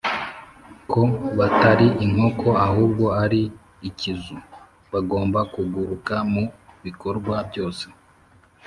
[0.91, 1.01] ko
[1.37, 3.41] batari Inkoko ahubwo ari
[3.89, 4.37] Ikizu,
[4.91, 6.43] bagomba kuguruka mu
[6.83, 7.85] bikorwa byose